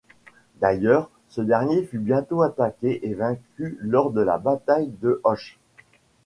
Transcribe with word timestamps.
D'ailleurs, 0.61 1.11
ce 1.29 1.41
dernier 1.41 1.83
fut 1.83 1.99
bientôt 1.99 2.41
attaqué 2.41 3.07
et 3.07 3.13
vaincu 3.13 3.77
lors 3.81 4.09
de 4.09 4.21
la 4.21 4.39
bataille 4.39 4.91
de 4.99 5.21
Höchst. 5.23 5.59